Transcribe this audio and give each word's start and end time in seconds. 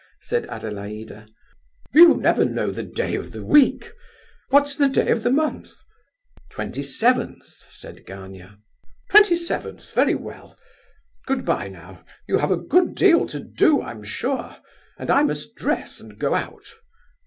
said 0.19 0.47
Adelaida. 0.47 1.27
"You 1.93 2.17
never 2.17 2.43
know 2.43 2.71
the 2.71 2.81
day 2.81 3.13
of 3.13 3.33
the 3.33 3.45
week; 3.45 3.91
what's 4.49 4.75
the 4.75 4.89
day 4.89 5.09
of 5.11 5.21
the 5.21 5.29
month?" 5.29 5.73
"Twenty 6.49 6.81
seventh!" 6.81 7.45
said 7.69 8.03
Gania. 8.07 8.57
"Twenty 9.11 9.37
seventh; 9.37 9.93
very 9.93 10.15
well. 10.15 10.57
Good 11.27 11.45
bye 11.45 11.67
now; 11.67 12.03
you 12.27 12.39
have 12.39 12.49
a 12.49 12.57
good 12.57 12.95
deal 12.95 13.27
to 13.27 13.39
do, 13.39 13.83
I'm 13.83 14.01
sure, 14.01 14.57
and 14.97 15.11
I 15.11 15.21
must 15.21 15.53
dress 15.53 15.99
and 15.99 16.17
go 16.17 16.33
out. 16.33 16.73